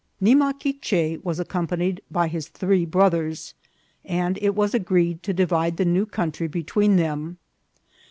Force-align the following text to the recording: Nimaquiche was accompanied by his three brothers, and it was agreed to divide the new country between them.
Nimaquiche 0.19 1.23
was 1.23 1.39
accompanied 1.39 2.01
by 2.09 2.27
his 2.27 2.47
three 2.47 2.85
brothers, 2.87 3.53
and 4.03 4.39
it 4.41 4.55
was 4.55 4.73
agreed 4.73 5.21
to 5.21 5.31
divide 5.31 5.77
the 5.77 5.85
new 5.85 6.07
country 6.07 6.47
between 6.47 6.95
them. 6.95 7.37